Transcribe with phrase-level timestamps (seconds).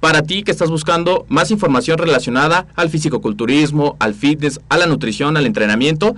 [0.00, 5.36] para ti que estás buscando más información relacionada al fisicoculturismo, al fitness, a la nutrición,
[5.36, 6.16] al entrenamiento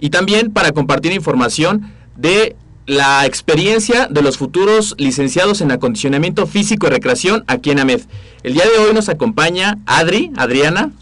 [0.00, 6.86] y también para compartir información de la experiencia de los futuros licenciados en acondicionamiento físico
[6.86, 8.02] y recreación aquí en AMED.
[8.44, 10.92] El día de hoy nos acompaña Adri, Adriana,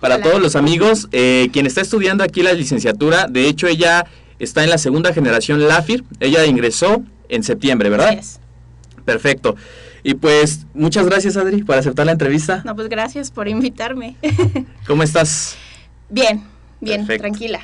[0.00, 3.26] para todos los amigos, eh, quien está estudiando aquí la licenciatura.
[3.26, 4.06] De hecho, ella
[4.38, 6.04] está en la segunda generación LAFIR.
[6.20, 8.22] Ella ingresó en septiembre, ¿verdad?
[9.04, 9.56] Perfecto.
[10.06, 12.62] Y pues muchas gracias Adri por aceptar la entrevista.
[12.64, 14.16] No, pues gracias por invitarme.
[14.86, 15.56] ¿Cómo estás?
[16.10, 16.44] Bien,
[16.80, 17.60] bien, tranquila.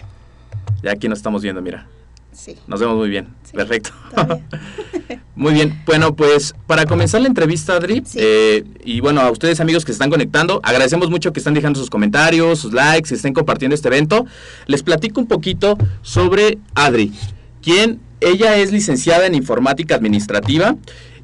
[0.83, 1.87] Ya aquí nos estamos viendo, mira.
[2.33, 2.57] Sí.
[2.67, 3.29] Nos vemos muy bien.
[3.53, 3.91] Perfecto.
[5.37, 5.83] muy bien.
[5.85, 9.97] Bueno, pues para comenzar la entrevista, Adri, eh, y bueno, a ustedes amigos que se
[9.97, 13.89] están conectando, agradecemos mucho que están dejando sus comentarios, sus likes, que estén compartiendo este
[13.89, 14.25] evento.
[14.67, 17.13] Les platico un poquito sobre Adri,
[17.61, 20.77] quien ella es licenciada en informática administrativa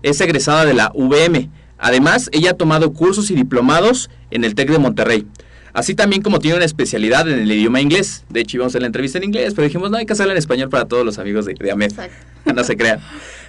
[0.02, 1.50] es egresada de la VM.
[1.78, 5.26] Además, ella ha tomado cursos y diplomados en el TEC de Monterrey.
[5.76, 8.24] Así también como tiene una especialidad en el idioma inglés.
[8.30, 10.38] De hecho, íbamos a la entrevista en inglés, pero dijimos, no, hay que hacerla en
[10.38, 11.92] español para todos los amigos de, de AMED.
[12.54, 13.00] No se crean.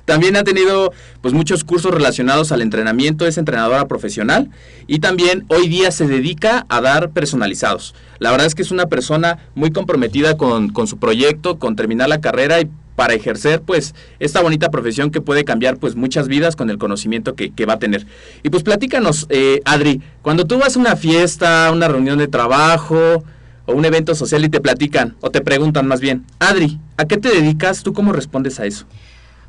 [0.06, 0.92] También ha tenido
[1.22, 4.50] pues muchos cursos relacionados al entrenamiento, es entrenadora profesional
[4.88, 7.94] y también hoy día se dedica a dar personalizados.
[8.18, 12.10] La verdad es que es una persona muy comprometida con, con su proyecto, con terminar
[12.10, 16.56] la carrera y para ejercer pues esta bonita profesión que puede cambiar pues muchas vidas
[16.56, 18.08] con el conocimiento que, va a tener.
[18.42, 23.24] Y pues platícanos, eh, Adri, cuando tú vas a una fiesta, una reunión de trabajo
[23.68, 27.18] o un evento social y te platican o te preguntan más bien, Adri, ¿a qué
[27.18, 27.84] te dedicas?
[27.84, 28.88] ¿Tú cómo respondes a eso?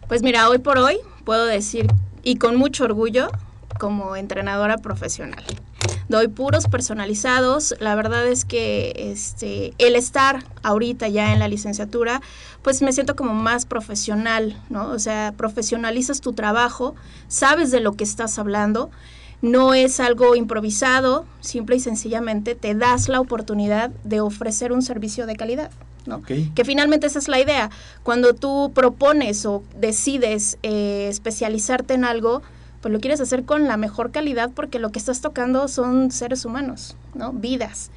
[0.08, 1.86] Pues mira, hoy por hoy puedo decir
[2.22, 3.30] y con mucho orgullo
[3.78, 5.42] como entrenadora profesional
[6.08, 7.74] doy puros personalizados.
[7.80, 12.20] La verdad es que este, el estar ahorita ya en la licenciatura,
[12.62, 14.90] pues me siento como más profesional, ¿no?
[14.90, 16.94] O sea, profesionalizas tu trabajo,
[17.28, 18.90] sabes de lo que estás hablando.
[19.40, 25.26] No es algo improvisado, simple y sencillamente te das la oportunidad de ofrecer un servicio
[25.26, 25.70] de calidad.
[26.06, 26.22] ¿no?
[26.22, 27.70] Que finalmente esa es la idea.
[28.02, 32.42] Cuando tú propones o decides eh, especializarte en algo,
[32.80, 36.44] pues lo quieres hacer con la mejor calidad porque lo que estás tocando son seres
[36.44, 37.32] humanos, ¿no?
[37.32, 37.90] Vidas.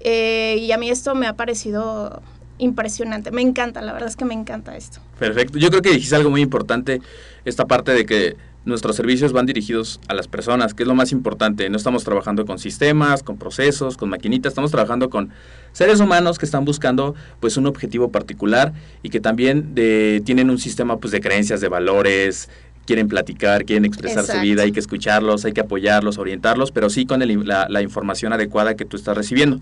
[0.00, 2.22] Eh, y a mí esto me ha parecido
[2.58, 3.30] impresionante.
[3.30, 5.00] Me encanta, la verdad es que me encanta esto.
[5.18, 5.58] Perfecto.
[5.58, 7.00] Yo creo que dijiste algo muy importante,
[7.44, 11.10] esta parte de que nuestros servicios van dirigidos a las personas, que es lo más
[11.10, 11.68] importante.
[11.68, 15.30] No estamos trabajando con sistemas, con procesos, con maquinitas, estamos trabajando con
[15.72, 18.72] seres humanos que están buscando pues un objetivo particular
[19.02, 22.48] y que también de, tienen un sistema pues de creencias, de valores,
[22.86, 27.06] quieren platicar, quieren expresar su vida, hay que escucharlos, hay que apoyarlos, orientarlos, pero sí
[27.06, 29.60] con la, información adecuada que tú estás recibiendo.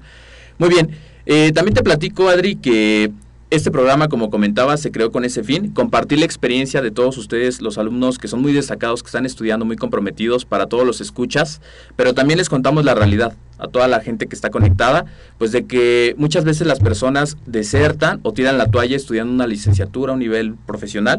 [0.58, 0.90] Muy bien,
[1.26, 3.11] eh, también te platico, Adri, que
[3.50, 7.61] este programa, como comentaba, se creó con ese fin, compartir la experiencia de todos ustedes,
[7.61, 11.61] los alumnos que son muy destacados, que están estudiando, muy comprometidos, para todos los escuchas,
[11.96, 15.05] pero también les contamos la realidad a toda la gente que está conectada,
[15.37, 20.12] pues de que muchas veces las personas desertan o tiran la toalla estudiando una licenciatura
[20.12, 21.19] a un nivel profesional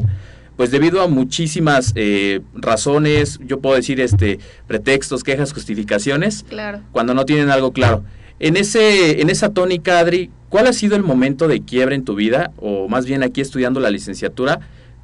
[0.56, 6.80] pues debido a muchísimas eh, razones, yo puedo decir este pretextos, quejas, justificaciones, Claro.
[6.92, 8.04] cuando no tienen algo claro.
[8.38, 12.14] En ese en esa tónica, Adri, ¿cuál ha sido el momento de quiebra en tu
[12.14, 14.60] vida o más bien aquí estudiando la licenciatura?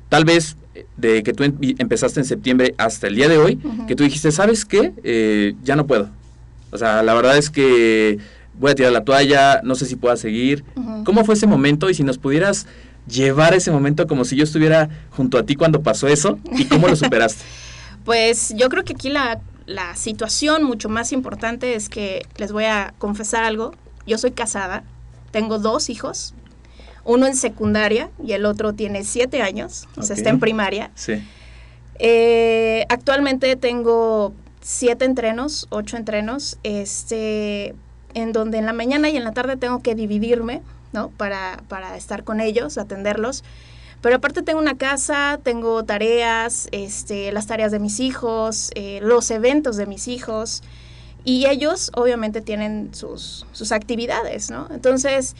[0.08, 3.58] Tal vez eh, de que tú em- empezaste en septiembre hasta el día de hoy,
[3.86, 4.92] que tú dijiste, ¿sabes qué?
[5.04, 6.08] Eh, ya no puedo.
[6.70, 8.18] O sea, la verdad es que
[8.58, 10.64] voy a tirar la toalla, no sé si pueda seguir.
[11.04, 11.88] ¿Cómo fue ese momento?
[11.88, 12.66] Y si nos pudieras
[13.08, 16.88] llevar ese momento como si yo estuviera junto a ti cuando pasó eso y cómo
[16.88, 17.44] lo superaste.
[18.04, 22.64] Pues yo creo que aquí la, la situación mucho más importante es que les voy
[22.64, 23.74] a confesar algo.
[24.06, 24.82] Yo soy casada,
[25.30, 26.32] tengo dos hijos,
[27.04, 30.90] uno en secundaria y el otro tiene siete años, o sea, está en primaria.
[30.94, 31.22] Sí.
[31.98, 34.32] Eh, actualmente tengo
[34.62, 37.74] siete entrenos, ocho entrenos, este,
[38.14, 41.10] en donde en la mañana y en la tarde tengo que dividirme, ¿no?
[41.10, 43.44] Para, para estar con ellos, atenderlos.
[44.00, 49.30] Pero aparte tengo una casa, tengo tareas, este, las tareas de mis hijos, eh, los
[49.30, 50.62] eventos de mis hijos.
[51.24, 54.68] Y ellos obviamente tienen sus, sus actividades, ¿no?
[54.70, 55.34] Entonces,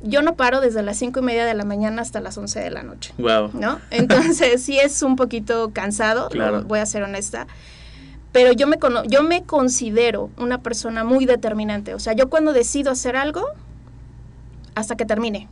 [0.00, 2.70] yo no paro desde las cinco y media de la mañana hasta las 11 de
[2.70, 3.12] la noche.
[3.18, 3.50] Wow.
[3.54, 3.80] ¿no?
[3.90, 6.62] Entonces sí es un poquito cansado, Claro.
[6.64, 7.46] voy a ser honesta.
[8.32, 11.94] Pero yo me, yo me considero una persona muy determinante.
[11.94, 13.46] O sea, yo cuando decido hacer algo,
[14.74, 15.48] hasta que termine.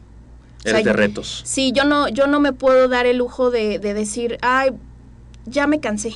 [0.59, 1.43] O sea, Eres de retos.
[1.45, 4.71] Sí, yo no, yo no me puedo dar el lujo de, de decir, ay,
[5.47, 6.15] ya me cansé.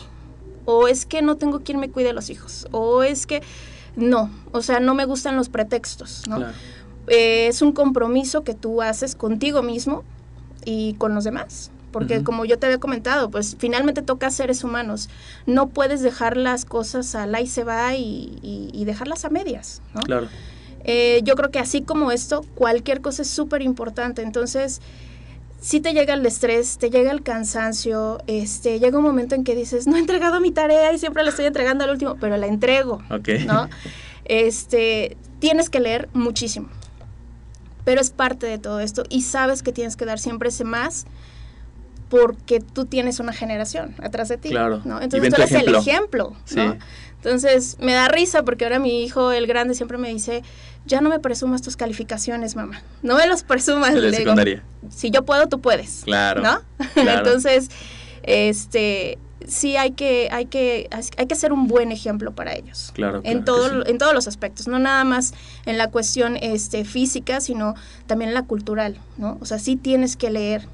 [0.64, 2.66] O es que no tengo quien me cuide a los hijos.
[2.70, 3.42] O es que
[3.96, 4.30] no.
[4.52, 6.36] O sea, no me gustan los pretextos, ¿no?
[6.36, 6.52] Claro.
[7.08, 10.04] eh, es un compromiso que tú haces contigo mismo
[10.64, 11.70] y con los demás.
[11.92, 15.08] Porque como yo te había comentado, pues finalmente toca a seres humanos.
[15.46, 19.30] No puedes dejar las cosas a la y se va y, y- y dejarlas a
[19.30, 20.02] medias, ¿no?
[20.02, 20.28] Claro.
[20.88, 24.22] Eh, yo creo que así como esto, cualquier cosa es súper importante.
[24.22, 24.80] Entonces,
[25.60, 29.56] si te llega el estrés, te llega el cansancio, este, llega un momento en que
[29.56, 32.46] dices, no he entregado mi tarea y siempre la estoy entregando al último, pero la
[32.46, 33.02] entrego.
[33.10, 33.28] Ok.
[33.46, 33.68] ¿no?
[34.24, 36.68] Este, tienes que leer muchísimo.
[37.84, 41.04] Pero es parte de todo esto y sabes que tienes que dar siempre ese más
[42.08, 44.82] porque tú tienes una generación atrás de ti, Claro.
[45.00, 45.78] Entonces tú eres ejemplo.
[45.78, 46.36] el ejemplo.
[47.16, 50.42] Entonces me da risa porque ahora mi hijo, el grande, siempre me dice,
[50.84, 52.82] ya no me presumas tus calificaciones, mamá.
[53.02, 53.94] No me los presumas.
[53.94, 54.62] De Le digo, secundaria.
[54.90, 56.02] si yo puedo, tú puedes.
[56.04, 56.60] Claro, ¿No?
[56.94, 57.26] claro.
[57.26, 57.68] Entonces,
[58.22, 62.92] este, sí hay que, hay que, hay que ser un buen ejemplo para ellos.
[62.94, 63.90] Claro, claro en todo, sí.
[63.90, 67.74] en todos los aspectos, no nada más en la cuestión este, física, sino
[68.06, 69.38] también en la cultural, ¿no?
[69.40, 70.68] O sea, sí tienes que leer.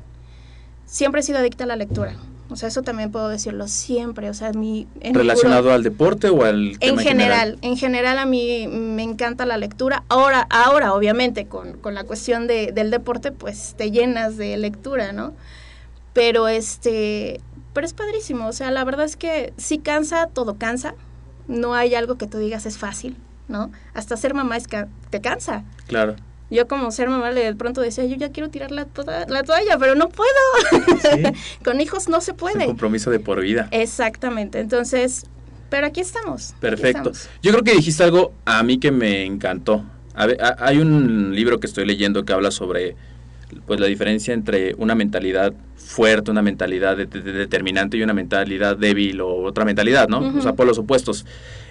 [0.92, 2.14] Siempre he sido adicta a la lectura.
[2.50, 4.28] O sea, eso también puedo decirlo siempre.
[4.28, 8.66] O sea, mi ¿Relacionado puro- al deporte o al en general, en general a mí
[8.68, 10.04] me encanta la lectura.
[10.10, 15.12] Ahora, ahora obviamente con, con la cuestión de, del deporte, pues te llenas de lectura,
[15.12, 15.32] ¿no?
[16.12, 17.40] Pero este,
[17.72, 18.46] pero es padrísimo.
[18.48, 20.94] O sea, la verdad es que sí cansa, todo cansa.
[21.48, 23.16] No hay algo que tú digas es fácil,
[23.48, 23.72] ¿no?
[23.94, 25.64] Hasta ser mamá es ca- te cansa.
[25.86, 26.16] Claro.
[26.52, 29.42] Yo como ser mamá le de pronto decía, yo ya quiero tirar la, toda- la
[29.42, 30.28] toalla, pero no puedo.
[31.00, 31.22] Sí.
[31.64, 32.66] con hijos no se Es un puede.
[32.66, 33.68] compromiso de por vida.
[33.70, 34.60] Exactamente.
[34.60, 35.24] Entonces,
[35.70, 36.50] pero aquí estamos.
[36.50, 37.10] aquí Perfecto.
[37.10, 37.28] estamos.
[37.42, 39.84] Yo creo que dijiste algo a mí que me encantó.
[40.14, 42.96] A ver, a- hay un libro que estoy leyendo que habla sobre
[43.66, 48.76] pues la diferencia entre una mentalidad fuerte, una mentalidad de- de- determinante y una mentalidad
[48.76, 50.20] débil o otra mentalidad, ¿no?
[50.38, 51.26] O sea, por los opuestos.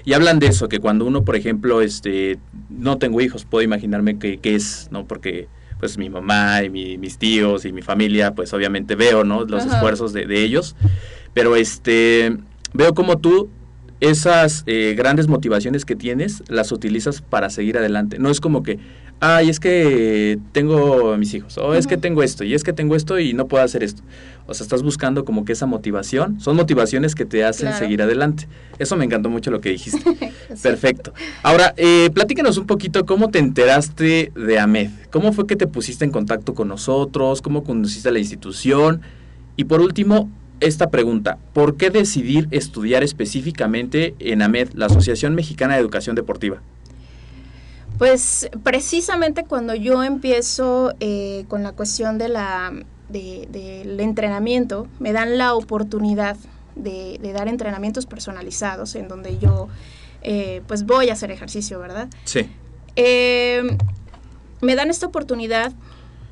[0.05, 4.17] Y hablan de eso, que cuando uno, por ejemplo, este, no tengo hijos, puedo imaginarme
[4.17, 5.05] que es, ¿no?
[5.05, 5.47] Porque
[5.79, 9.45] pues mi mamá y mi- mis tíos y mi familia, pues obviamente veo, ¿no?
[9.45, 10.75] Los esfuerzos de, de ellos.
[11.33, 12.37] Pero este,
[12.73, 13.49] veo como tú
[13.99, 18.17] esas eh, grandes motivaciones que tienes las utilizas para seguir adelante.
[18.19, 18.79] No es como que,
[19.21, 22.73] ay, es que tengo a mis hijos, o es que tengo esto, y es que
[22.73, 24.01] tengo esto y no puedo hacer esto.
[24.47, 26.41] O sea, estás buscando como que esa motivación.
[26.41, 27.77] Son motivaciones que te hacen Claro.
[27.79, 28.47] seguir adelante.
[28.79, 30.01] Eso me encantó mucho lo que dijiste.
[30.51, 30.63] Sí.
[30.63, 31.13] Perfecto.
[31.43, 34.89] Ahora, eh, platícanos un poquito cómo te enteraste de AMED.
[35.09, 37.41] ¿Cómo fue que te pusiste en contacto con nosotros?
[37.41, 39.01] ¿Cómo conociste a la institución?
[39.55, 41.37] Y por último, esta pregunta.
[41.53, 46.61] ¿Por qué decidir estudiar específicamente en AMED, la Asociación Mexicana de Educación Deportiva?
[48.01, 52.73] Pues precisamente cuando yo empiezo eh, con la cuestión de la,
[53.09, 56.35] de- del entrenamiento, me dan la oportunidad
[56.75, 59.67] de, de dar entrenamientos personalizados en donde yo
[60.23, 62.07] eh, pues voy a hacer ejercicio, ¿verdad?
[62.25, 62.49] Sí.
[62.95, 63.77] Eh,
[64.61, 65.71] me dan esta oportunidad,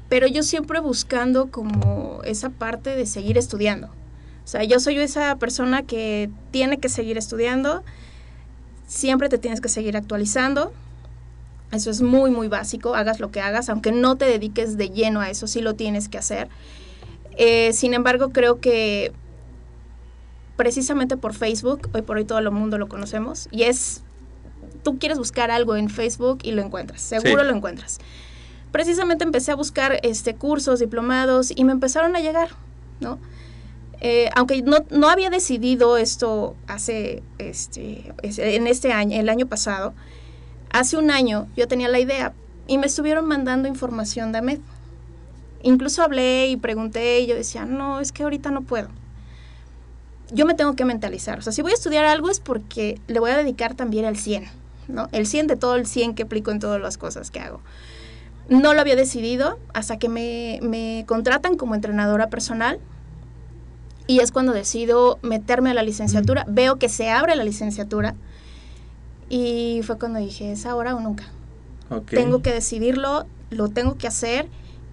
[0.09, 3.89] pero yo siempre buscando como esa parte de seguir estudiando.
[4.43, 7.83] O sea, yo soy esa persona que tiene que seguir estudiando,
[8.87, 10.73] siempre te tienes que seguir actualizando.
[11.71, 15.21] Eso es muy, muy básico, hagas lo que hagas, aunque no te dediques de lleno
[15.21, 16.49] a eso, sí lo tienes que hacer.
[17.37, 19.11] Eh, sin embargo, creo que
[20.55, 24.01] precisamente por Facebook, hoy por hoy todo el mundo lo conocemos, y es,
[24.83, 27.47] tú quieres buscar algo en Facebook y lo encuentras, seguro Sí.
[27.49, 27.99] lo encuentras.
[28.71, 32.49] Precisamente empecé a buscar este, cursos, diplomados, y me empezaron a llegar,
[32.99, 33.19] ¿no?
[34.01, 39.45] Eh, aunque no, no había decidido esto hace, este, es- en este año, el año
[39.47, 39.93] pasado,
[40.71, 42.33] hace un año yo tenía la idea
[42.67, 44.59] y me estuvieron mandando información de AMED.
[45.63, 48.89] Incluso hablé y pregunté y yo decía, no, es que ahorita no puedo.
[50.31, 51.39] Yo me tengo que mentalizar.
[51.39, 54.15] O sea, si voy a estudiar algo es porque le voy a dedicar también al
[54.15, 54.45] 100,
[54.87, 55.09] ¿no?
[55.11, 57.59] El 100 de todo el 100 que aplico en todas las cosas que hago.
[58.47, 62.79] No lo había decidido hasta que me, me contratan como entrenadora personal
[64.05, 66.45] y es cuando decido meterme a la licenciatura.
[66.47, 68.15] Veo que se abre la licenciatura
[69.29, 71.25] y fue cuando dije, es ahora o nunca.
[72.07, 74.47] Tengo que decidirlo, lo tengo que hacer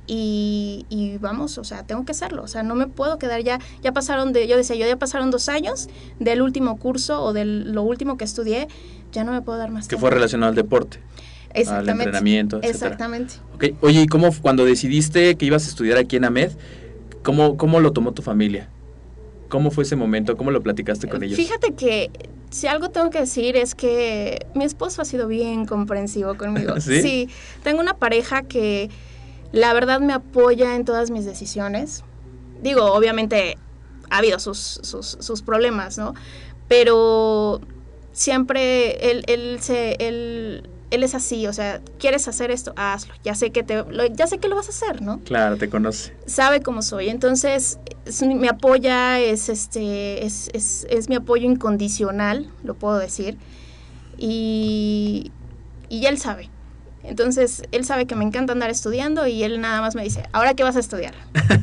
[0.06, 2.42] y, y vamos, o sea, tengo que hacerlo.
[2.42, 5.30] O sea, no me puedo quedar ya, ya pasaron de, yo decía, yo ya pasaron
[5.30, 5.88] dos años
[6.20, 8.68] del último curso o de lo último que estudié,
[9.12, 10.98] ya no me puedo dar más Que fue relacionado al deporte.
[11.50, 12.04] al Exactamente.
[12.04, 12.74] entrenamiento, etcétera.
[12.92, 13.34] Exactamente.
[13.80, 16.52] Oye, ¿y cómo cuando decidiste que ibas a estudiar aquí en AMED,
[17.22, 18.68] cómo, cómo lo tomó tu familia?
[19.48, 20.36] ¿Cómo fue ese momento?
[20.36, 21.36] ¿Cómo lo platicaste con ellos?
[21.36, 22.10] Fíjate que
[22.50, 26.74] si algo tengo que decir es que mi esposo ha sido bien comprensivo conmigo.
[26.80, 27.28] ¿Sí?
[27.62, 28.90] tengo una pareja que
[29.52, 32.04] la verdad me apoya en todas mis decisiones.
[32.62, 33.58] Digo, obviamente
[34.10, 36.14] ha habido sus, sus, sus problemas, ¿no?
[36.68, 37.60] Pero
[38.12, 43.12] siempre él, él, se, él, él es así, o sea, quieres hacer esto, hazlo.
[43.24, 45.20] Ya sé que te, lo, ya sé que lo vas a hacer, ¿no?
[45.24, 46.12] Claro, te conoce.
[46.26, 47.08] sabe cómo soy.
[47.08, 53.36] Entonces, es- me apoya, es este, es, es, es mi apoyo incondicional, lo puedo decir.
[54.18, 55.30] Y,
[55.88, 56.50] y él sabe.
[57.04, 60.54] Entonces, él sabe que me encanta andar estudiando y él nada más me dice, ¿ahora
[60.54, 61.14] qué vas a estudiar?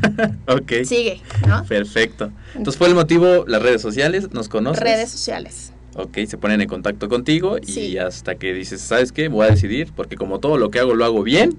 [0.48, 0.86] ok.
[0.86, 1.66] Sigue, ¿no?
[1.66, 2.32] Perfecto.
[2.56, 4.82] Entonces fue el motivo, las redes sociales, nos conoces.
[4.82, 5.73] Redes sociales.
[5.96, 7.98] Ok, se ponen en contacto contigo y Sí.
[7.98, 9.28] hasta que dices, ¿sabes qué?
[9.28, 11.58] Voy a decidir, porque como todo lo que hago lo hago bien,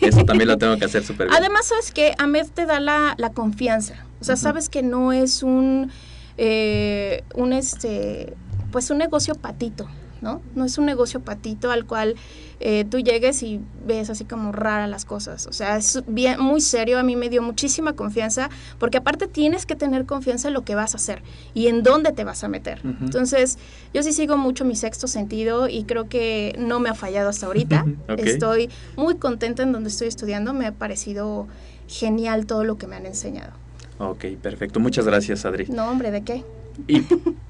[0.00, 1.36] eso también lo tengo que hacer súper bien.
[1.38, 3.94] Además, sabes que Ahmed te da la, la confianza.
[4.20, 5.90] O sea, sabes que no es un,
[6.38, 8.32] eh, un este,
[8.72, 9.86] pues un negocio patito,
[10.24, 10.42] ¿no?
[10.56, 12.16] No es un negocio patito al cual
[12.58, 15.46] eh, tú llegues y ves así como rara las cosas.
[15.46, 16.98] O sea, es bien, muy serio.
[16.98, 20.74] A mí me dio muchísima confianza porque aparte tienes que tener confianza en lo que
[20.74, 22.80] vas a hacer y en dónde te vas a meter.
[23.02, 23.58] Entonces,
[23.92, 27.46] yo sí sigo mucho mi sexto sentido y creo que no me ha fallado hasta
[27.46, 27.84] ahorita.
[28.16, 30.54] Estoy muy contenta en donde estoy estudiando.
[30.54, 31.46] Me ha parecido
[31.86, 33.52] genial todo lo que me han enseñado.
[33.98, 34.80] Ok, perfecto.
[34.80, 35.66] Muchas gracias, Adri.
[35.68, 36.44] No, hombre, ¿de qué?
[36.86, 37.00] ¿Y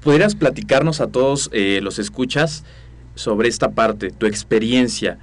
[0.01, 2.63] pudieras platicarnos a todos eh, los escuchas
[3.15, 5.17] sobre esta parte, tu experiencia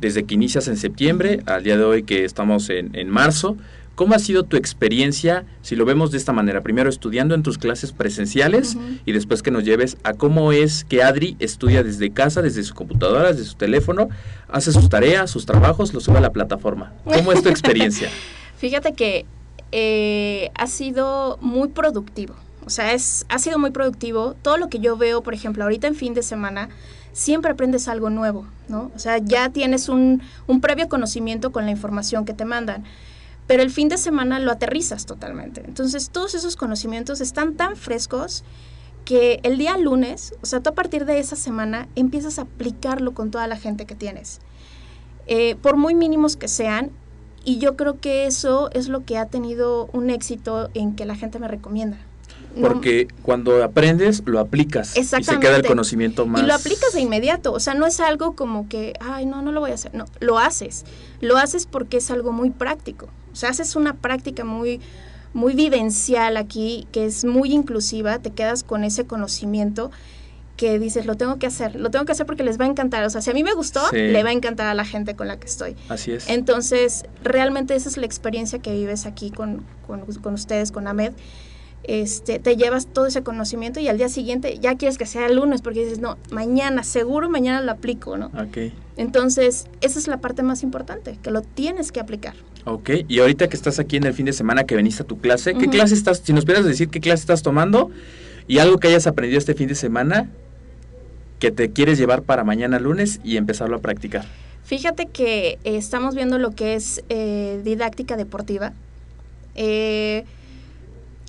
[0.00, 3.56] desde que inicias en septiembre al día de hoy que estamos en, en marzo?
[3.94, 7.58] ¿Cómo ha sido tu experiencia, si lo vemos de esta manera, primero estudiando en tus
[7.58, 12.42] clases presenciales y después que nos lleves a cómo es que Adri estudia desde casa,
[12.42, 14.08] desde su computadora, desde su teléfono,
[14.48, 16.92] hace sus tareas, sus trabajos, lo sube a la plataforma?
[17.04, 18.10] ¿Cómo es tu experiencia?
[18.58, 19.26] Fíjate que
[19.70, 22.34] eh, ha sido muy productivo.
[22.66, 24.34] O sea, es, ha sido muy productivo.
[24.42, 26.68] Todo lo que yo veo, por ejemplo, ahorita en fin de semana,
[27.12, 28.90] siempre aprendes algo nuevo, ¿no?
[28.94, 32.84] O sea, ya tienes un, un previo conocimiento con la información que te mandan.
[33.46, 35.62] Pero el fin de semana lo aterrizas totalmente.
[35.66, 38.42] Entonces, todos esos conocimientos están tan frescos
[39.04, 43.12] que el día lunes, o sea, tú a partir de esa semana empiezas a aplicarlo
[43.12, 44.40] con toda la gente que tienes.
[45.26, 46.90] Eh, por muy mínimos que sean,
[47.44, 51.14] y yo creo que eso es lo que ha tenido un éxito en que la
[51.14, 51.98] gente me recomienda.
[52.56, 55.68] No- Porque cuando aprendes, lo aplicas y se queda el Exactamente.
[55.68, 56.42] conocimiento más...
[56.42, 59.50] Y lo aplicas de inmediato, o sea, no es algo como que, ay, no, no
[59.52, 60.84] lo voy a hacer, no, lo haces.
[61.20, 63.08] Lo haces porque es algo muy práctico.
[63.32, 64.80] O sea, haces una práctica muy
[65.32, 69.90] muy vivencial aquí, que es muy inclusiva, te quedas con ese conocimiento
[70.56, 73.02] que dices, lo tengo que hacer, lo tengo que hacer porque les va a encantar.
[73.02, 73.96] O sea, si a mí me gustó, Sí.
[73.96, 75.74] le va a encantar a la gente con la que estoy.
[75.88, 76.28] Así es.
[76.28, 81.14] Entonces, realmente esa es la experiencia que vives aquí con, con, con ustedes, con Ahmed.
[81.86, 85.36] Este, te llevas todo ese conocimiento y al día siguiente ya quieres que sea el
[85.36, 88.26] lunes porque dices, no, mañana, seguro mañana lo aplico, ¿no?
[88.28, 88.72] Ok.
[88.96, 92.34] Entonces, esa es la parte más importante, que lo tienes que aplicar.
[92.64, 95.18] Ok, y ahorita que estás aquí en el fin de semana que veniste a tu
[95.18, 97.90] clase, ¿qué clase estás, si nos pudieras decir qué clase estás tomando
[98.48, 100.30] y algo que hayas aprendido este fin de semana
[101.38, 104.24] que te quieres llevar para mañana lunes y empezarlo a practicar?
[104.64, 108.72] Fíjate que eh, estamos viendo lo que es eh, didáctica deportiva.
[109.54, 110.24] Eh,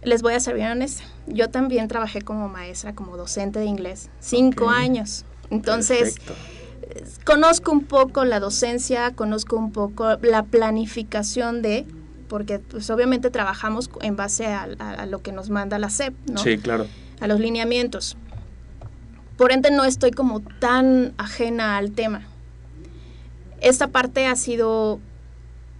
[0.05, 1.03] les voy a ser bien honesta.
[1.27, 5.25] Yo también trabajé como maestra, como docente de inglés, cinco años.
[5.49, 6.35] Entonces, Perfecto.
[7.25, 11.85] conozco un poco la docencia, conozco un poco la planificación de,
[12.29, 16.13] porque pues obviamente trabajamos en base a, a- a lo que nos manda la SEP,
[16.31, 16.39] ¿no?
[16.39, 16.87] Sí, claro.
[17.19, 18.17] a los lineamientos.
[19.37, 22.21] Por ende no estoy como tan ajena al tema.
[23.61, 24.99] Esta parte ha sido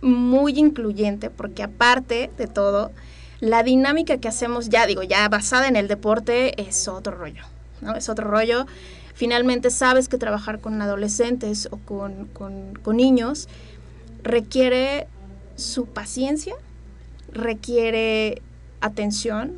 [0.02, 2.92] muy incluyente porque aparte de todo,
[3.40, 7.44] la dinámica que hacemos ya, digo, ya basada en el deporte es otro rollo,
[7.82, 7.96] ¿no?
[7.96, 8.66] Es otro rollo.
[9.14, 13.48] Finalmente sabes que trabajar con adolescentes o con, con- con niños
[14.24, 15.08] requiere
[15.56, 16.54] su paciencia,
[17.32, 18.42] requiere
[18.82, 19.54] atención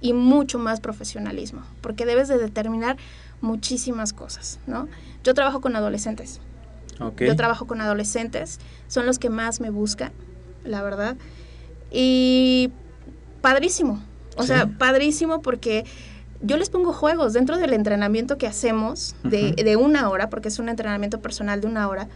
[0.00, 2.96] y mucho más profesionalismo, porque debes de determinar
[3.40, 4.88] muchísimas cosas, ¿no?
[5.24, 6.40] Yo trabajo con adolescentes.
[7.00, 7.22] Ok.
[7.22, 10.12] Yo trabajo con adolescentes, son los que más me buscan,
[10.64, 11.16] la verdad.
[11.90, 12.70] Y
[13.40, 14.00] padrísimo,
[14.36, 14.48] o Sí.
[14.48, 15.84] sea, padrísimo porque
[16.42, 20.58] yo les pongo juegos dentro del entrenamiento que hacemos de, de una hora, porque es
[20.58, 22.08] un entrenamiento personal de una hora,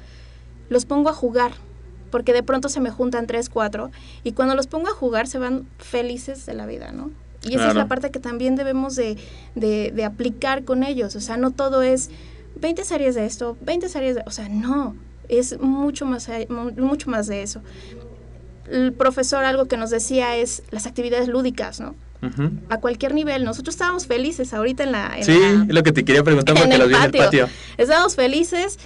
[0.70, 1.52] los pongo a jugar,
[2.10, 3.90] porque de pronto se me juntan tres, cuatro,
[4.22, 7.10] y cuando los pongo a jugar se van felices de la vida, ¿no?
[7.46, 9.18] Y esa es la parte que también debemos de,
[9.54, 12.08] de- de aplicar con ellos, o sea, no todo es
[12.58, 14.22] 20 series de esto, 20 series de...
[14.26, 14.94] O sea, no,
[15.28, 16.30] es mucho más,
[16.78, 17.60] mucho más de eso.
[18.70, 21.94] El profesor algo que nos decía es las actividades lúdicas, ¿no?
[22.70, 23.44] A cualquier nivel.
[23.44, 25.12] Nosotros estábamos felices ahorita en la...
[25.18, 27.48] en Sí, la- es lo que te quería preguntar porque los vi en el patio.
[27.76, 28.78] Estábamos felices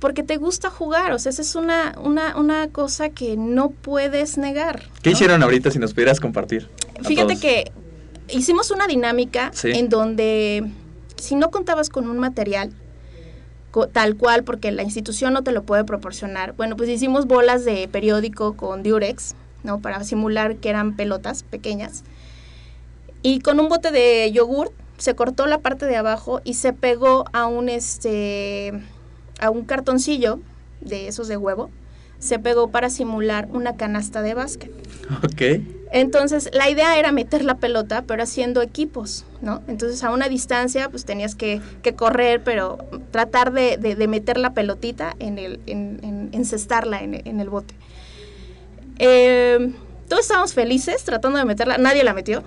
[0.00, 4.38] porque te gusta jugar, o sea, esa es una, una, una cosa que no puedes
[4.38, 4.82] negar.
[5.02, 5.14] ¿Qué ¿no?
[5.14, 6.68] hicieron ahorita si nos pudieras compartir?
[7.04, 7.70] Fíjate que
[8.28, 9.70] hicimos una dinámica Sí.
[9.72, 10.64] en donde
[11.16, 12.72] si no contabas con un material
[13.92, 17.88] tal cual, porque la institución no te lo puede proporcionar, bueno, pues hicimos bolas de
[17.88, 19.80] periódico con diurex, ¿no?
[19.80, 22.04] Para simular que eran pelotas pequeñas.
[23.22, 27.24] Y con un bote de yogur se cortó la parte de abajo y se pegó
[27.32, 28.72] a un este
[29.40, 30.40] a un cartoncillo
[30.80, 31.70] de esos de huevo.
[32.18, 34.70] Se pegó para simular una canasta de básquet.
[35.24, 35.62] Ok.
[35.92, 39.60] Entonces, la idea era meter la pelota, pero haciendo equipos, ¿no?
[39.66, 42.78] Entonces, a una distancia, pues tenías que, que correr, pero
[43.10, 47.50] tratar de, de- de meter la pelotita en el, en, en- encestarla en, en el
[47.50, 47.74] bote.
[48.98, 49.72] Eh,
[50.08, 52.42] todos estábamos felices tratando de meterla, nadie la metió.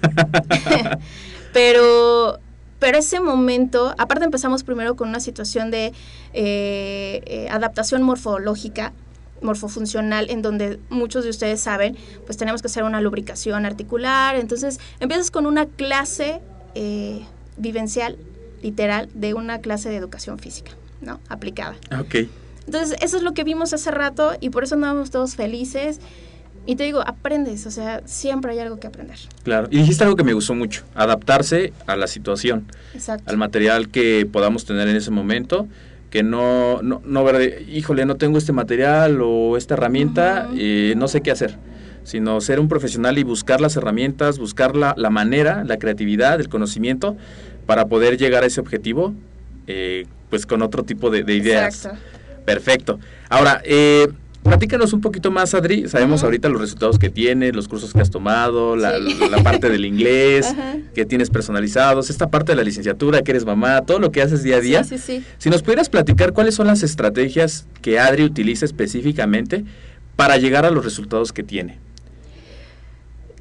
[1.52, 2.38] pero,
[2.78, 5.86] pero ese momento, aparte empezamos primero con una situación de
[6.32, 8.92] eh, eh, adaptación morfológica,
[9.42, 14.36] morfofuncional, en donde muchos de ustedes saben, pues tenemos que hacer una lubricación articular.
[14.36, 16.40] Entonces, empiezas con una clase
[16.74, 17.22] eh,
[17.56, 18.16] vivencial,
[18.62, 21.20] literal, de una clase de educación física, ¿no?
[21.28, 21.76] Aplicada.
[21.98, 22.28] Ok.
[22.66, 26.00] Entonces, eso es lo que vimos hace rato y por eso andábamos todos felices.
[26.68, 29.16] Y te digo, aprendes, o sea, siempre hay algo que aprender.
[29.44, 29.68] Claro.
[29.70, 33.30] Y dijiste algo que me gustó mucho, adaptarse a la situación, Exacto.
[33.30, 35.68] al material que podamos tener en ese momento,
[36.16, 41.08] que no, no, no ver, híjole, no tengo este material o esta herramienta, eh, no
[41.08, 41.58] sé qué hacer,
[42.04, 46.48] sino ser un profesional y buscar las herramientas, buscar la, la manera, la creatividad, el
[46.48, 47.18] conocimiento
[47.66, 49.12] para poder llegar a ese objetivo,
[49.66, 51.84] eh, pues con otro tipo de, de ideas.
[51.84, 52.00] Exacto.
[52.46, 52.98] Perfecto.
[53.28, 54.08] Ahora, eh,
[54.46, 55.88] platícanos un poquito más, Adri.
[55.88, 59.16] Sabemos ahorita los resultados que tienes, los cursos que has tomado, la, Sí.
[59.30, 60.76] la parte del inglés Ajá.
[60.94, 64.42] que tienes personalizados, esta parte de la licenciatura, que eres mamá, todo lo que haces
[64.42, 64.84] día a día.
[64.84, 65.24] Sí, sí, sí.
[65.38, 69.64] Si nos pudieras platicar cuáles son las estrategias que Adri utiliza específicamente
[70.16, 71.78] para llegar a los resultados que tiene.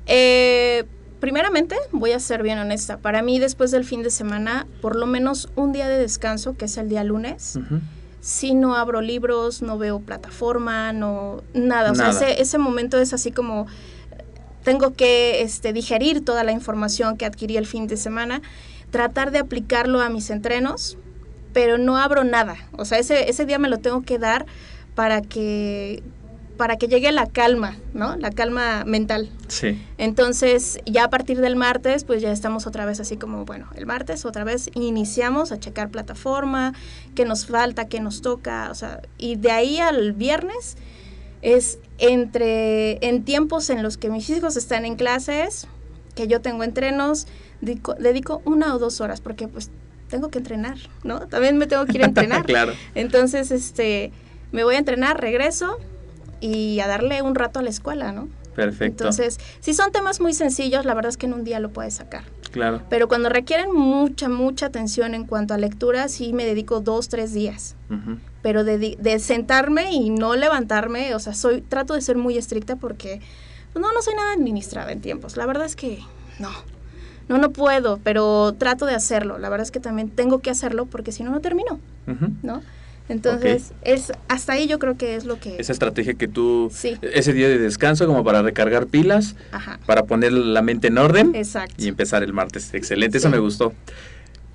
[0.08, 0.84] Eh,
[1.20, 2.98] primeramente, voy a ser bien honesta.
[2.98, 6.66] Para mí, después del fin de semana, por lo menos un día de descanso, que
[6.66, 7.58] es el día lunes.
[8.26, 11.92] Si no abro libros, no veo plataforma, no nada.
[11.92, 12.12] O Nada.
[12.12, 13.68] sea, ese, ese momento es así como
[14.64, 18.42] tengo que este, digerir toda la información que adquirí el fin de semana,
[18.90, 20.98] tratar de aplicarlo a mis entrenos,
[21.54, 22.58] pero no abro nada.
[22.72, 24.48] O sea, ese, ese día me lo tengo que dar
[24.96, 26.02] para que
[26.58, 28.16] para que llegue la calma, ¿no?
[28.18, 29.30] La calma mental.
[29.48, 29.82] Sí.
[29.98, 33.86] Entonces, ya a partir del martes, pues ya estamos otra vez así como, bueno, el
[33.86, 36.74] martes otra vez iniciamos a checar plataforma,
[37.14, 40.78] qué nos falta, qué nos toca, o sea, y de ahí al viernes
[41.42, 45.68] es entre, en tiempos en los que mis hijos están en clases,
[46.16, 47.28] que yo tengo entrenos,
[47.62, 49.70] dedico, dedico una o dos horas, porque pues
[50.10, 51.28] tengo que entrenar, ¿no?
[51.28, 52.46] También me tengo que ir a entrenar.
[52.48, 52.74] claro.
[52.96, 54.12] Entonces, este,
[54.52, 55.78] me voy a entrenar, regreso
[56.42, 58.28] y a darle un rato a la escuela, ¿no?
[58.56, 59.04] Perfecto.
[59.04, 61.96] Entonces, si son temas muy sencillos, la verdad es que en un día lo puedes
[61.96, 62.24] sacar.
[62.52, 62.82] claro.
[62.90, 67.34] Pero cuando requieren mucha, mucha atención en cuanto a lectura, sí me dedico dos, tres
[67.34, 67.76] días.
[68.42, 72.78] Pero de, de sentarme y no levantarme, o sea, soy, trato de ser muy estricta
[72.78, 73.22] porque
[73.74, 75.36] pues, no, no soy nada administrada en tiempos.
[75.36, 76.00] La verdad es que
[76.40, 76.50] no.
[77.28, 79.38] No, no puedo, pero trato de hacerlo.
[79.38, 81.80] La verdad es que también tengo que hacerlo porque si no, no termino.
[82.44, 82.62] ¿no?
[83.08, 85.58] Entonces, es hasta ahí yo creo que es lo que...
[85.60, 86.98] Esa estrategia que tú, Sí.
[87.02, 89.80] ese día de descanso como para recargar pilas, Ajá.
[89.86, 91.76] para poner la mente en orden Exacto.
[91.78, 92.74] y empezar el martes.
[92.74, 93.74] Excelente, eso me gustó.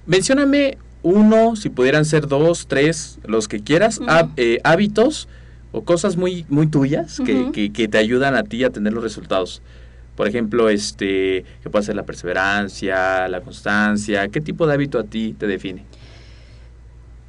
[0.06, 4.00] Mencióname uno, si pudieran ser dos, tres, los que quieras,
[4.36, 5.28] eh, hábitos
[5.72, 9.02] o cosas muy, muy tuyas que, que- que te ayudan a ti a tener los
[9.04, 9.62] resultados.
[10.16, 14.28] Por ejemplo, este, que puede ser la perseverancia, la constancia.
[14.28, 15.84] ¿Qué tipo de hábito a ti te define?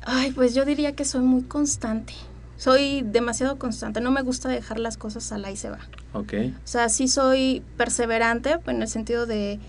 [0.03, 2.13] Ay, pues yo diría que soy muy constante.
[2.57, 4.01] Soy demasiado constante.
[4.01, 5.79] No me gusta dejar las cosas al ahí se va.
[6.13, 6.33] Ok,
[6.63, 9.59] O sea, sí soy perseverante en el sentido de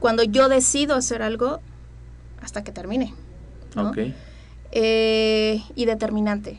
[0.00, 1.60] cuando yo decido hacer algo
[2.40, 3.14] hasta que termine.
[3.74, 3.90] ¿no?
[3.90, 3.98] ok,
[4.72, 6.58] Eh, y determinante.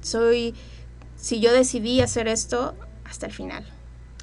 [0.00, 0.54] Soy,
[1.16, 3.64] si yo decidí hacer esto, hasta el final.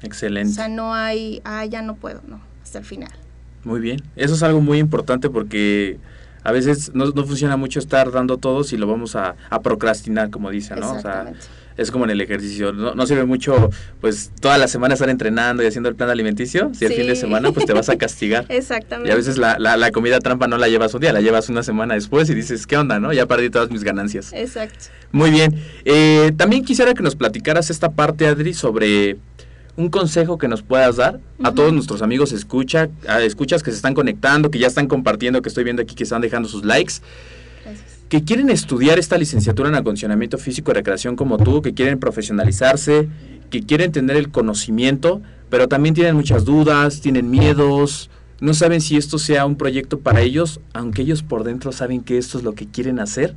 [0.02, 0.54] O excelente.
[0.54, 3.10] sea, no hay, ah, ya no puedo, no, hasta el final.
[3.64, 4.02] Muy bien.
[4.16, 5.98] Eso es algo muy importante porque
[6.44, 10.30] a veces no, no funciona mucho estar dando todo si lo vamos a, a procrastinar,
[10.30, 10.92] como dicen, ¿no?
[10.92, 11.32] O sea,
[11.76, 12.72] es como en el ejercicio.
[12.72, 16.70] No, no sirve mucho, pues, toda la semana estar entrenando y haciendo el plan alimenticio.
[16.74, 18.46] Si el fin de semana, pues, te vas a castigar.
[18.48, 19.10] Exactamente.
[19.10, 21.48] Y a veces la, la, la comida trampa no la llevas un día, la llevas
[21.48, 23.12] una semana después y dices, ¿qué onda, no?
[23.12, 24.32] Ya perdí todas mis ganancias.
[24.32, 24.86] Exacto.
[25.12, 25.58] Muy bien.
[25.84, 29.16] Eh, también quisiera que nos platicaras esta parte, Adri, sobre
[29.76, 31.20] un consejo que nos puedas dar.
[31.42, 35.42] A todos nuestros amigos escucha, a escuchas que se están conectando, que ya están compartiendo,
[35.42, 36.94] que estoy viendo aquí que están dejando sus likes,
[37.64, 37.98] Gracias.
[38.08, 43.08] que quieren estudiar esta licenciatura en acondicionamiento físico y recreación como tú, que quieren profesionalizarse,
[43.50, 48.10] que quieren tener el conocimiento, pero también tienen muchas dudas, tienen miedos,
[48.42, 52.18] no saben si esto sea un proyecto para ellos, aunque ellos por dentro saben que
[52.18, 53.34] esto es lo que quieren hacer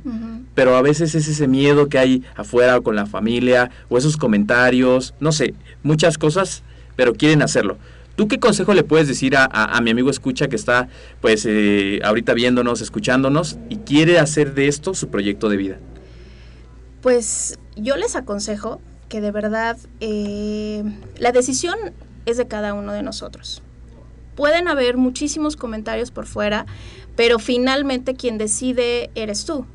[0.54, 4.16] pero a veces es ese miedo que hay afuera o con la familia o esos
[4.16, 6.62] comentarios, no sé, muchas cosas,
[6.96, 7.76] pero quieren hacerlo.
[8.16, 10.88] ¿Tú qué consejo le puedes decir a, a- a mi amigo escucha que está
[11.20, 15.76] pues eh, ahorita viéndonos, escuchándonos y quiere hacer de esto su proyecto de vida?
[17.02, 20.82] Pues yo les aconsejo que de verdad eh,
[21.18, 21.76] la decisión
[22.24, 23.62] es de cada uno de nosotros.
[24.36, 26.66] Pueden haber muchísimos comentarios por fuera,
[27.16, 29.66] pero finalmente quien decide eres tú.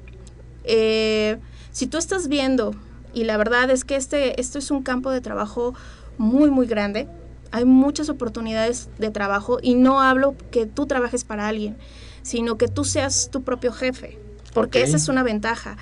[0.63, 1.37] Eh,
[1.71, 2.73] si tú estás viendo,
[3.13, 5.73] y la verdad es que este, esto es un campo de trabajo
[6.17, 7.07] muy, muy grande,
[7.51, 11.77] hay muchas oportunidades de trabajo y no hablo que tú trabajes para alguien,
[12.21, 14.19] sino que tú seas tu propio jefe,
[14.53, 15.77] porque esa es una ventaja.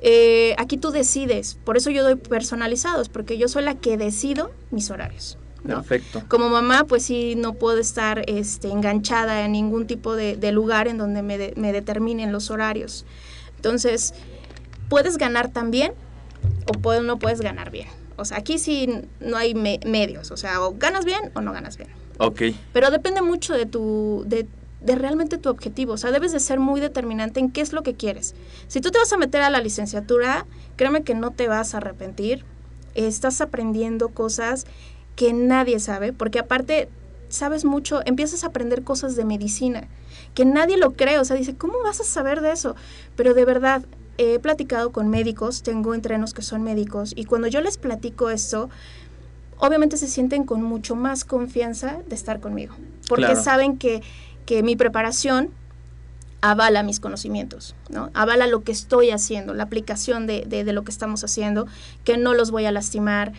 [0.00, 4.52] Eh, aquí tú decides, por eso yo doy personalizados, porque yo soy la que decido
[4.70, 5.38] mis horarios.
[5.64, 5.76] ¿No?
[5.82, 6.22] Perfecto.
[6.28, 10.88] Como mamá, pues sí, no puedo estar este, enganchada en ningún tipo de, de lugar
[10.88, 13.04] en donde me, de- me determinen los horarios.
[13.56, 14.14] Entonces,
[14.88, 15.92] puedes ganar tan bien
[16.66, 17.88] o no puedes ganar bien.
[18.16, 18.88] O sea, aquí sí
[19.20, 20.30] no hay me- medios.
[20.30, 21.90] O sea, o ganas bien o no ganas bien.
[22.18, 22.42] Ok,
[22.72, 24.46] Pero depende mucho de tu, de,
[24.80, 25.92] de realmente tu objetivo.
[25.92, 28.34] O sea, debes de ser muy determinante en qué es lo que quieres.
[28.66, 31.76] Si tú te vas a meter a la licenciatura, créeme que no te vas a
[31.78, 32.44] arrepentir.
[32.94, 34.66] Estás aprendiendo cosas
[35.18, 36.88] que nadie sabe, porque aparte
[37.28, 39.88] sabes mucho, empiezas a aprender cosas de medicina,
[40.32, 42.76] que nadie lo cree, o sea, dice, ¿cómo vas a saber de eso?
[43.16, 43.82] Pero de verdad,
[44.16, 48.70] he platicado con médicos, tengo entrenos que son médicos, y cuando yo les platico esto,
[49.58, 52.76] obviamente se sienten con mucho más confianza de estar conmigo,
[53.08, 53.42] porque Claro.
[53.42, 54.00] saben que,
[54.46, 55.50] que mi preparación
[56.42, 58.10] avala mis conocimientos, ¿no?
[58.14, 61.66] Avala lo que estoy haciendo, la aplicación de, de- de lo que estamos haciendo,
[62.04, 63.32] que no los voy a lastimar,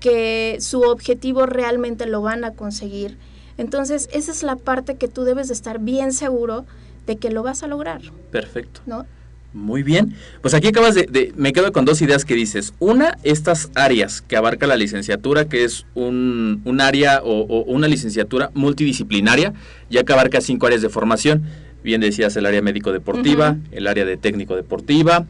[0.00, 3.16] que su objetivo realmente lo van a conseguir.
[3.56, 6.64] Entonces, esa es la parte que tú debes de estar bien seguro
[7.06, 8.80] de que lo vas a lograr, perfecto.
[8.86, 9.06] ¿no?
[9.54, 10.14] Muy bien.
[10.42, 12.74] Pues aquí acabas de, de- Me quedo con dos ideas que dices.
[12.80, 17.88] Una, estas áreas que abarca la licenciatura, que es un, un área o, o una
[17.88, 19.54] licenciatura multidisciplinaria,
[19.90, 21.44] ya que abarca cinco áreas de formación.
[21.82, 25.26] Bien decías el área médico-deportiva, el área de técnico-deportiva,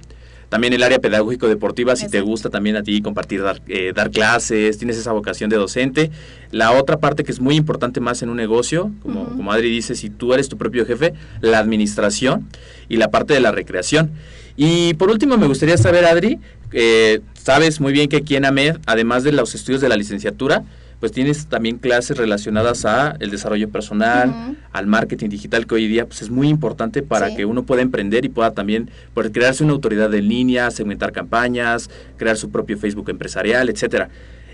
[0.49, 4.79] también el área pedagógico-deportiva, si te gusta también a ti compartir, dar, eh, dar clases,
[4.79, 6.11] tienes esa vocación de docente.
[6.51, 9.95] La otra parte que es muy importante más en un negocio, como, como Adri dice,
[9.95, 12.49] si tú eres tu propio jefe, la administración
[12.89, 14.11] y la parte de la recreación.
[14.57, 16.39] Y por último, me gustaría saber, Adri,
[16.73, 20.65] eh, sabes muy bien que aquí en AMED, además de los estudios de la licenciatura,
[21.01, 26.07] pues tienes también clases relacionadas a el desarrollo personal, al marketing digital, que hoy día
[26.07, 27.37] pues, es muy importante para Sí.
[27.37, 31.89] que uno pueda emprender y pueda también pues, crearse una autoridad en línea, segmentar campañas,
[32.17, 34.09] crear su propio Facebook empresarial, etcétera.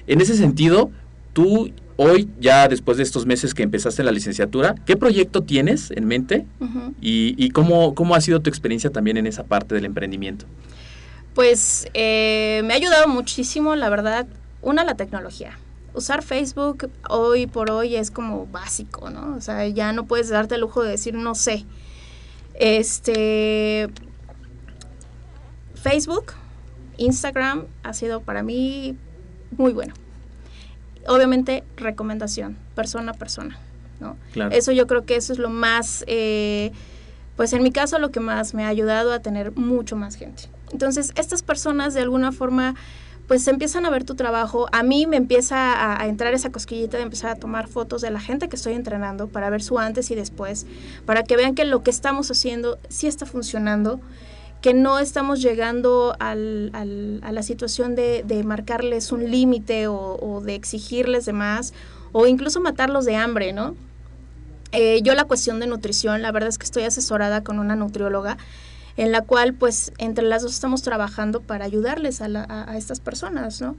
[0.06, 0.90] En ese sentido,
[1.32, 6.04] tú hoy, ya después de estos meses que empezaste la licenciatura, ¿qué proyecto tienes en
[6.06, 6.44] mente?
[7.00, 10.44] ¿Y, y cómo, cómo ha sido tu experiencia también en esa parte del emprendimiento?
[11.34, 14.26] Pues eh, me ha ayudado muchísimo, la verdad,
[14.62, 15.58] una, la tecnología.
[15.94, 19.36] Usar Facebook hoy por hoy es como básico, ¿no?
[19.36, 21.64] O sea, ya no puedes darte el lujo de decir no sé.
[22.54, 23.88] Este.
[25.74, 26.32] Facebook,
[26.96, 28.96] Instagram ha sido para mí
[29.56, 29.94] muy bueno.
[31.06, 33.58] Obviamente, recomendación, persona a persona.
[34.00, 34.16] ¿no?
[34.32, 34.54] Claro.
[34.54, 36.72] Eso yo creo que eso es lo más, eh,
[37.36, 40.44] pues en mi caso lo que más me ha ayudado a tener mucho más gente.
[40.72, 42.74] Entonces, estas personas de alguna forma
[43.26, 44.66] pues empiezan a ver tu trabajo.
[44.72, 48.20] A mí me empieza a, entrar esa cosquillita de empezar a tomar fotos de la
[48.20, 50.66] gente que estoy entrenando para ver su antes y después,
[51.06, 54.00] para que vean que lo que estamos haciendo sí está funcionando,
[54.60, 61.32] que no estamos llegando a la situación de, marcarles un límite o, de exigirles de
[61.32, 61.72] más
[62.12, 63.74] o incluso matarlos de hambre, ¿no?
[64.72, 68.38] Eh, yo la cuestión de nutrición, la verdad es que estoy asesorada con una nutrióloga
[68.96, 72.76] en la cual pues entre las dos estamos trabajando para ayudarles a, la, a, a,
[72.76, 73.76] estas personas, ¿no?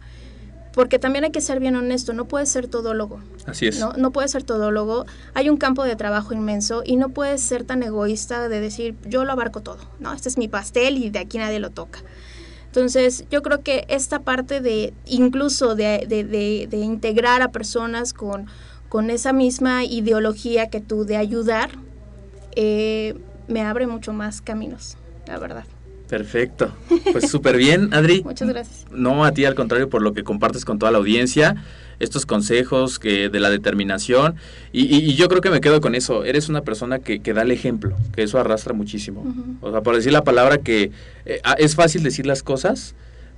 [0.73, 3.21] Porque también hay que ser bien honesto, no puedes ser todólogo.
[3.45, 3.79] Así es.
[3.79, 7.63] No, no puedes ser todólogo, hay un campo de trabajo inmenso y no puedes ser
[7.63, 10.11] tan egoísta de decir yo lo abarco todo, ¿no?
[10.11, 11.99] Este es mi pastel y de aquí nadie lo toca.
[12.65, 18.11] Entonces, yo creo que esta parte de incluso de, de, de, de integrar a personas
[18.11, 18.47] con,
[18.89, 21.69] con, esa misma ideología que tú de ayudar,
[22.57, 24.97] eh, me abre mucho más caminos
[25.27, 25.65] la verdad.
[26.09, 26.71] Perfecto.
[27.11, 28.21] Pues súper bien, Adri.
[28.25, 28.85] Muchas gracias.
[28.91, 31.55] No, a ti al contrario por lo que compartes con toda la audiencia,
[31.99, 34.35] estos consejos que de la determinación.
[34.71, 36.23] Y, y, y yo creo que me quedo con eso.
[36.23, 39.21] Eres una persona que, que da el ejemplo, que eso arrastra muchísimo.
[39.21, 39.57] Uh -huh.
[39.61, 40.91] O sea, por decir la palabra que
[41.25, 42.93] eh, es fácil decir las cosas,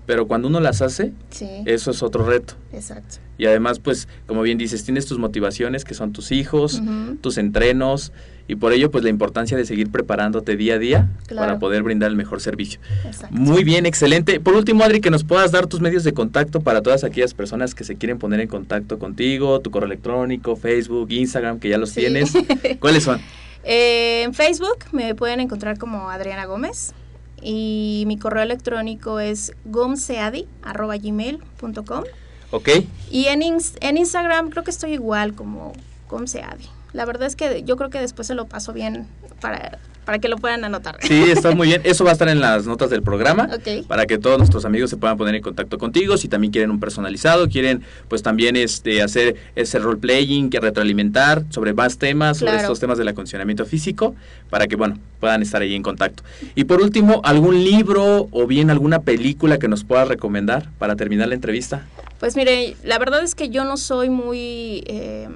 [0.08, 1.48] pero cuando uno las hace, sí.
[1.66, 2.56] eso es otro reto.
[2.72, 3.18] Exacto.
[3.38, 7.22] Y además, pues, como bien dices, tienes tus motivaciones, que son tus hijos, uh -huh.
[7.22, 8.14] tus entrenos,
[8.48, 11.46] y por ello, pues, la importancia de seguir preparándote día a día claro.
[11.46, 12.80] para poder brindar el mejor servicio.
[13.06, 13.36] Exacto.
[13.36, 14.40] Muy bien, excelente.
[14.40, 17.76] Por último, Adri, que nos puedas dar tus medios de contacto para todas aquellas personas
[17.76, 21.90] que se quieren poner en contacto contigo, tu correo electrónico, Facebook, Instagram, que ya los
[21.90, 22.00] sí.
[22.00, 22.32] tienes.
[22.80, 23.20] ¿Cuáles son?
[23.66, 26.94] Eh, en Facebook me pueden encontrar como Adriana Gómez
[27.42, 32.04] y mi correo electrónico es gomseadi.gmail.com.
[32.52, 32.70] Ok.
[33.12, 35.74] Y en, en, Instagram creo que estoy igual como
[36.10, 36.70] gomseadi.
[36.94, 39.08] La verdad es que yo creo que después se lo paso bien
[39.42, 41.00] para, para que lo puedan anotar.
[41.02, 41.82] Sí, está muy bien.
[41.84, 43.82] Eso va a estar en las notas del programa okay.
[43.84, 46.16] para que todos nuestros amigos se puedan poner en contacto contigo.
[46.16, 51.44] Si también quieren un personalizado, quieren pues también este hacer ese role playing, que retroalimentar
[51.50, 54.16] sobre más temas, sobre estos temas del acondicionamiento físico,
[54.50, 56.24] para que bueno, puedan estar ahí en contacto.
[56.56, 61.28] Y por último, algún libro o bien alguna película que nos puedas recomendar para terminar
[61.28, 61.86] la entrevista.
[62.22, 65.28] Pues mire, la verdad es que yo no soy muy eh,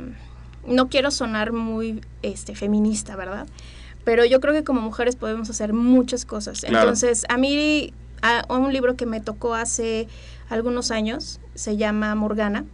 [0.66, 3.48] no quiero sonar muy este feminista, ¿verdad?
[4.04, 6.62] Pero yo creo que como mujeres podemos hacer muchas cosas.
[6.62, 6.80] Claro.
[6.80, 10.08] Entonces, a mí, a, un libro que me tocó hace
[10.50, 12.66] algunos años, se llama Morgana.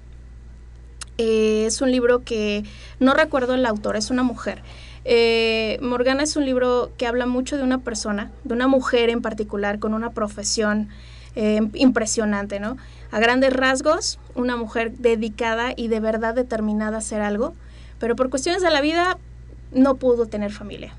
[1.17, 2.63] Eh, es un libro que
[2.99, 4.61] no recuerdo el autor, es una mujer.
[5.03, 9.21] Eh, Morgana es un libro que habla mucho de una persona, de una mujer en
[9.21, 10.89] particular, con una profesión
[11.35, 12.77] eh, impresionante, ¿no?
[13.09, 17.55] A grandes rasgos, una mujer dedicada y de verdad determinada a hacer algo,
[17.99, 19.17] pero por cuestiones de la vida
[19.71, 20.93] no pudo tener familia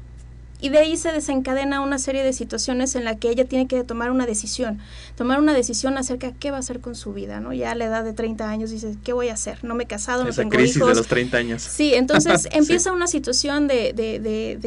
[0.61, 3.85] y de ahí se desencadena una serie de situaciones en la que ella tiene que
[3.85, 4.79] tomar una decisión,
[5.17, 7.53] tomar una decisión acerca de qué va a hacer con su vida, ¿no?
[7.53, 9.63] Ya a la edad de 30 años dice, ¿qué voy a hacer?
[9.63, 10.89] No me he casado, Esa no tengo crisis hijos.
[10.89, 11.63] de los 30 años.
[11.63, 12.97] Sí, entonces empieza sí.
[12.97, 14.59] una situación de, de, de,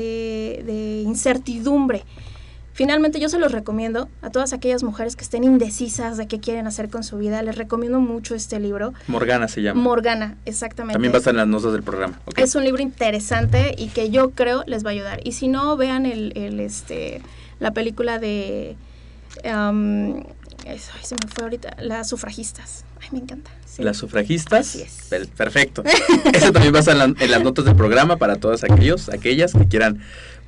[0.66, 2.04] de, incertidumbre.
[2.74, 6.68] Finalmente yo se los recomiendo a todas aquellas mujeres que estén indecisas de qué quieren
[6.68, 7.42] hacer con su vida.
[7.42, 8.94] Les recomiendo mucho este libro.
[9.08, 9.82] Morgana se llama.
[9.82, 10.94] Morgana, exactamente.
[10.94, 12.20] También va a estar en las notas del programa.
[12.26, 12.44] Okay.
[12.44, 15.20] Es un libro interesante y que yo creo les va a ayudar.
[15.24, 17.22] Y si no, vean el, el este,
[17.60, 18.76] la película de...
[19.44, 20.24] Um,
[20.66, 21.76] eso, se me fue ahorita.
[21.80, 22.86] Las sufragistas.
[23.02, 23.52] Ay, me encanta.
[23.66, 23.84] Sí.
[23.84, 24.68] Las sufragistas.
[24.70, 25.08] Así es.
[25.10, 25.84] Per perfecto.
[26.34, 29.10] Eso también va a estar en, la, en, las notas del programa para todos aquellos,
[29.10, 30.02] aquellas que quieran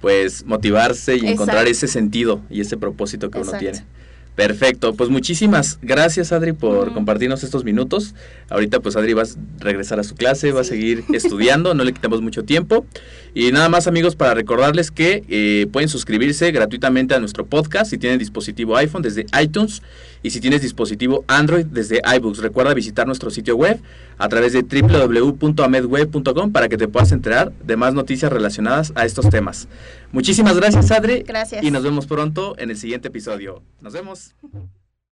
[0.03, 1.31] pues motivarse y Exacto.
[1.31, 3.65] encontrar ese sentido y ese propósito que Exacto.
[3.65, 3.87] uno tiene.
[4.35, 8.13] Perfecto, pues muchísimas gracias Adri por compartirnos estos minutos.
[8.49, 9.25] Ahorita pues Adri va a
[9.59, 12.85] regresar a su clase, va a seguir estudiando, no le quitamos mucho tiempo.
[13.33, 17.97] Y nada más amigos para recordarles que eh, pueden suscribirse gratuitamente a nuestro podcast si
[17.97, 19.81] tienen dispositivo iPhone desde iTunes
[20.23, 22.39] y si tienes dispositivo Android desde iBooks.
[22.39, 23.79] Recuerda visitar nuestro sitio web
[24.17, 29.29] a través de www.amedweb.com para que te puedas enterar de más noticias relacionadas a estos
[29.29, 29.67] temas.
[30.11, 31.23] Muchísimas gracias Adri.
[31.23, 31.63] Gracias.
[31.63, 33.61] Y nos vemos pronto en el siguiente episodio.
[33.81, 34.33] Nos vemos.